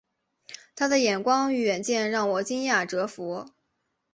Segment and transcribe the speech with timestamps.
[0.75, 3.51] 他的眼光与远见让我惊讶折服